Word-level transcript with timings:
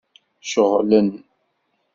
Ceɣlen. 0.51 1.09